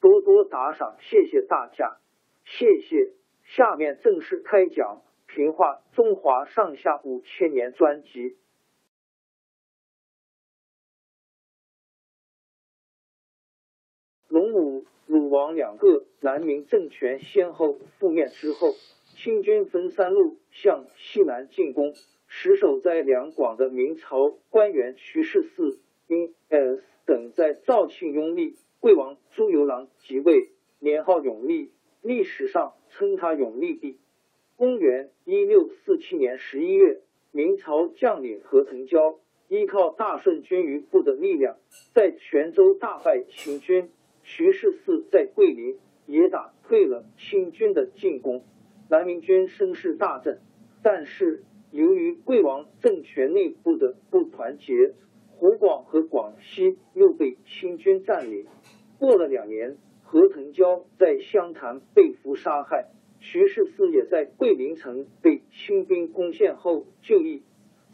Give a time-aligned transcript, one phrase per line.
[0.00, 1.98] 多多打赏，谢谢大家，
[2.44, 3.12] 谢谢。
[3.44, 5.02] 下面正式开讲
[5.34, 8.36] 《评话中华上下五千年》专辑。
[14.28, 18.68] 龙武、鲁王两个南明政权先后覆灭之后，
[19.16, 21.92] 清军分三路向西南进攻。
[22.28, 33.98] 实守在两广的明朝官员徐世四因 s 等在肇庆拥立，贵王朱由榔即位，年号永历，历史上称他永历帝。
[34.54, 37.00] 公元一六四七年十一月，
[37.32, 39.16] 明朝将领何腾蛟
[39.48, 41.56] 依靠大顺军余部的力量，
[41.92, 43.90] 在泉州大败清军。
[44.22, 48.44] 徐世四在桂林也打退了清军的进攻，
[48.88, 50.38] 南明军声势大振。
[50.80, 51.42] 但是
[51.72, 54.94] 由于桂王政权内部的不团结。
[55.42, 58.44] 湖广和广西又被清军占领。
[58.98, 62.88] 过了两年，何腾蛟在湘潭被俘杀害，
[63.20, 67.42] 徐世四也在桂林城被清兵攻陷后就义。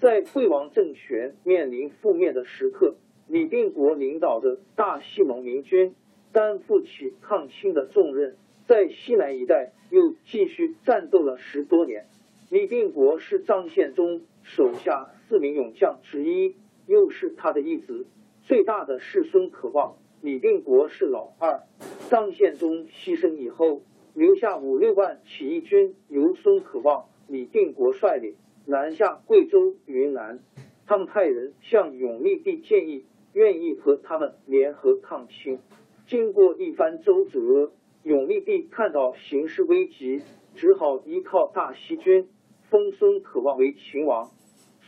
[0.00, 2.96] 在桂王政权面临覆灭的时刻，
[3.28, 5.94] 李定国领导的大西蒙明军
[6.32, 8.34] 担负起抗清的重任，
[8.66, 12.06] 在西南一带又继续战斗了十多年。
[12.50, 16.56] 李定国是张献忠手下四名勇将之一。
[16.88, 18.06] 又是他的义子，
[18.46, 21.62] 最大的是孙可望，李定国是老二。
[22.08, 23.82] 张献忠牺牲以后，
[24.14, 30.38] 留下五六万起义军，由孙可望、李定国率领南下贵州、云南。
[30.86, 35.58] 他们派人向永历帝建议，愿意和他们联合抗清。
[36.06, 37.72] 经过一番周折，
[38.04, 40.22] 永历帝看到形势危急，
[40.54, 42.28] 只好依靠大西军，
[42.70, 44.30] 封孙可望为秦王。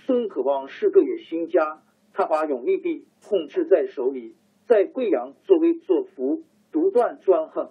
[0.06, 1.82] 孙可望是个野心家。
[2.18, 4.34] 他把永历帝控制在手里，
[4.66, 6.42] 在贵阳作威作福，
[6.72, 7.70] 独断专横，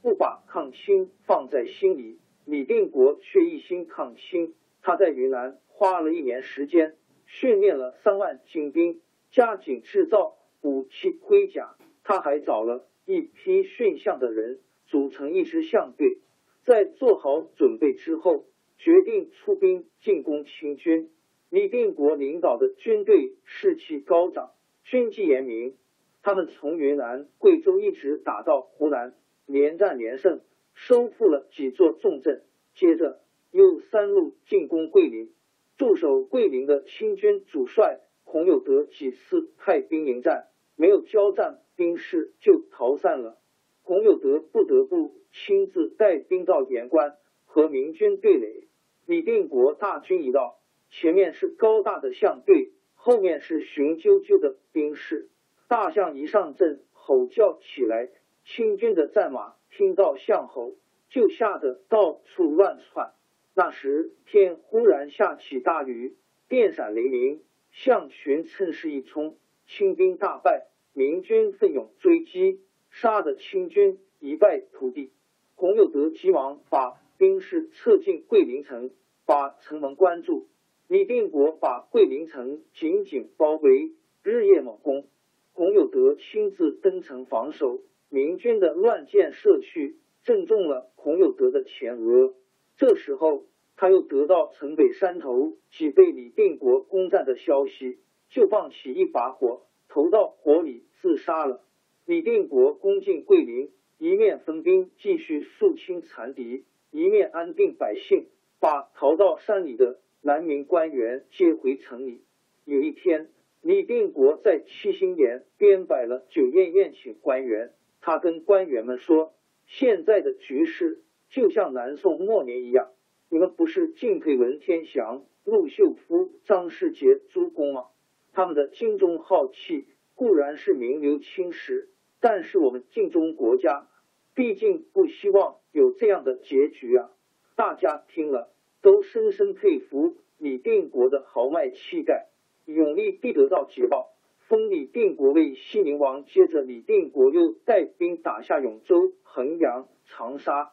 [0.00, 2.20] 不把抗清放在心里。
[2.44, 4.54] 李定国却一心抗清。
[4.80, 6.94] 他在云南花了一年时间，
[7.26, 9.00] 训练了三万精兵，
[9.32, 11.74] 加紧制造武器盔甲。
[12.04, 16.20] 他还找了一批驯象的人，组成一支象队。
[16.64, 18.44] 在做好准备之后，
[18.78, 21.10] 决定出兵进攻清军。
[21.50, 24.52] 李定国领导的军队士气高涨，
[24.84, 25.74] 军纪严明。
[26.22, 29.14] 他们从云南、贵州一直打到湖南，
[29.46, 30.42] 连战连胜，
[30.74, 32.44] 收复了几座重镇。
[32.74, 35.32] 接着又三路进攻桂林。
[35.76, 40.46] 驻守桂林的清军主帅孔有德几次派兵迎战，
[40.76, 43.40] 没有交战，兵士就逃散了。
[43.82, 48.68] 孔有德不得不亲自带兵到盐关和明军对垒。
[49.04, 50.59] 李定国大军一到。
[50.90, 55.30] 前面是高大的象队，后面是雄赳赳的兵士。
[55.68, 58.10] 大象一上阵，吼叫起来。
[58.44, 60.74] 清军的战马听到象吼，
[61.08, 63.12] 就吓得到处乱窜。
[63.54, 66.16] 那时天忽然下起大雨，
[66.48, 69.36] 电闪雷鸣，象群趁势一冲，
[69.66, 70.66] 清兵大败。
[70.92, 72.60] 明军奋勇追击，
[72.90, 75.12] 杀得清军一败涂地。
[75.54, 78.90] 洪有德急忙把兵士撤进桂林城，
[79.24, 80.48] 把城门关住。
[80.90, 83.92] 李定国把桂林城紧紧包围，
[84.24, 85.06] 日夜猛攻。
[85.52, 87.78] 孔有德亲自登城防守，
[88.08, 92.34] 明军的乱箭射去，正中了孔有德的前额。
[92.76, 93.44] 这时候，
[93.76, 101.64] 他又得到城北山头即被李定国攻占的消息，就放起一把火，投到火里自杀了。
[102.04, 108.26] 李定国攻进桂林，一面分兵继续肃清残敌，一面安定百姓，
[108.58, 112.22] 把逃到山里的南明官员接回城里。
[112.64, 113.30] 有一天，
[113.62, 117.72] 李定国在七星岩编摆了酒宴宴请官员。
[118.02, 119.34] 他跟官员们说
[119.66, 122.90] ：“现在的局势就像南宋末年一样，
[123.28, 127.86] 你们不是敬佩文天祥、陆秀夫、张世杰诸公吗？
[128.32, 131.88] 他们的精忠好气固然是名留青史，
[132.20, 133.88] 但是我们敬忠国家，
[134.34, 137.10] 毕竟不希望有这样的结局啊！”
[137.56, 138.52] 大家听了
[138.82, 142.28] 都深深佩服李定国的豪迈气概，
[142.64, 144.10] 永历必得到捷报。
[144.48, 150.72] 封李定国为西宁王，接着李定国又带兵打下永州、衡阳、长沙，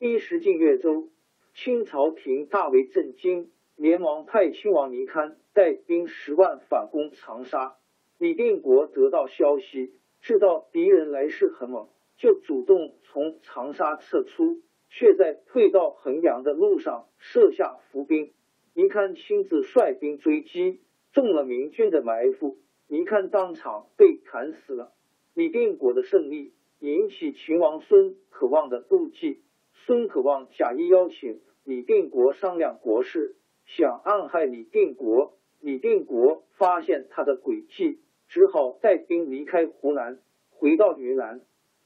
[0.00, 1.10] 一时进越州，
[1.54, 7.76] 清朝廷大为震惊，连忙派亲王倪堪带兵十万反攻长沙。
[8.18, 14.60] 李定国得到消息，知道敌人来势很猛，就主动从长沙撤出，
[14.96, 18.32] 却在退到衡阳的路上设下伏兵。
[18.74, 20.80] 倪堪亲自率兵追击，
[21.12, 22.58] 中了明军的埋伏。
[22.86, 24.92] 倪堪当场被砍死了。
[25.34, 29.42] 李定国的胜利引起秦王孙可望的妒忌，
[29.72, 33.34] 孙可望假意邀请李定国商量国事，
[33.66, 35.36] 想暗害李定国。
[35.60, 37.98] 李定国发现他的诡计，
[38.28, 40.20] 只好带兵离开湖南，
[40.50, 41.40] 回到云南。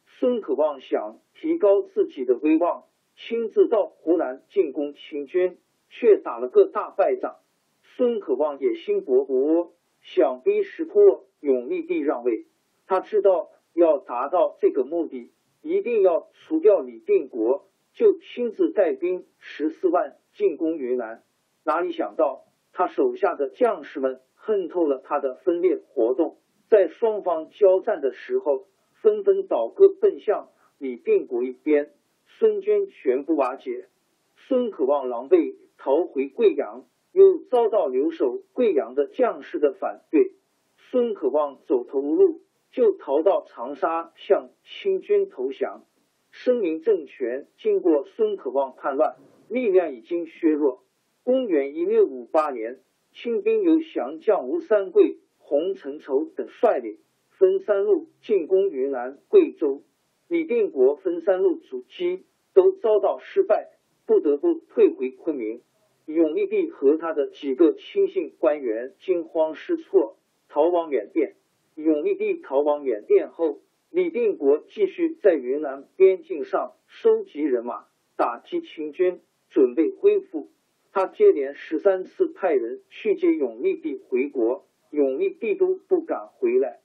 [0.04, 2.84] 孙可望想提高自己的威望，
[3.18, 5.58] 亲自到湖南进攻清军，
[5.90, 7.36] 却打了个大败仗。
[7.82, 9.72] 孙可望野心勃勃。
[10.00, 12.46] 想逼石破永历帝让位，
[12.86, 21.24] 他知道要达到这个目的，一定要除掉李定国，就亲自带兵十四万进攻云南。
[21.64, 26.38] 哪里想到他手下的将士们恨透了他的分裂活动，
[26.70, 28.68] 在双方交战的时候，
[29.02, 30.48] 纷纷倒戈奔向
[30.78, 31.90] 李定国一边，
[32.38, 33.88] 孙军全部瓦解。
[34.36, 36.86] 孙可望狼狈逃回贵阳。
[37.10, 40.34] 又遭到留守贵阳的将士的反对，
[40.76, 45.84] 孙可望走投无路，就逃到长沙向清军投降。
[46.30, 49.16] 声明政权经过孙可望叛乱，
[49.48, 50.84] 力量已经削弱。
[51.24, 52.78] 公元一六五八年，
[53.10, 56.98] 清兵由降将吴三桂、洪承畴等率领，
[57.30, 59.82] 分三路进攻云南、贵州。
[60.28, 62.26] 李定国分三路阻击，
[62.58, 63.70] 都遭到失败，
[64.04, 65.62] 不得不退回昆明。
[66.06, 70.18] 永历帝和他的几个亲信官员惊慌失措，
[70.48, 71.36] 逃往缅甸。
[71.76, 73.60] 永历帝逃往缅甸后，
[73.90, 77.84] 李定国继续在云南边境上收集人马，
[78.16, 79.20] 打击清军，
[79.50, 80.50] 准备恢复。
[80.90, 86.80] 他接连十三次派人去接永历帝回国，永历帝都不敢回来。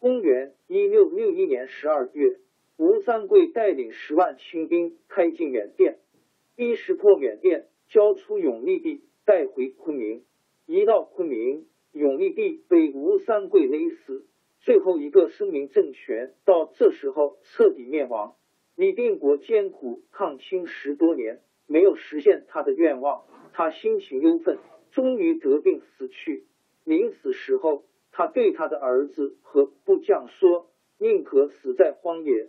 [0.00, 2.40] 公元一六六一年十二月，
[2.76, 5.98] 吴三桂带领十万清兵开进缅甸，
[6.56, 7.66] 逼识破缅甸。
[7.88, 10.24] 交出永历帝，带回昆明。
[10.64, 14.24] 一到昆明，永历帝被吴三桂勒死，
[14.60, 18.34] 最后一个声明政权到这时候彻底灭亡。
[18.76, 24.56] 李定国艰苦抗清十多年，没有实现他的愿望，他心情忧愤，
[24.90, 26.46] 终于得病死去。
[26.84, 32.48] 临死时候，他对他的儿子和部将说：“宁可死在荒野。”